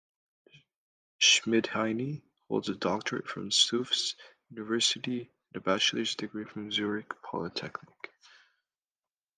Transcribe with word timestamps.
Schmidheiny 1.21 2.23
holds 2.47 2.69
a 2.69 2.75
doctorate 2.75 3.27
from 3.27 3.51
Tufts 3.51 4.15
University 4.49 5.29
and 5.53 5.57
a 5.57 5.59
bachelor's 5.63 6.15
degree 6.15 6.45
from 6.45 6.71
Zurich 6.71 7.11
Polytechnic. 7.21 8.11